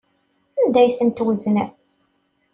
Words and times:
Anda 0.61 0.79
ay 0.81 0.91
ten-tweznem? 0.97 1.69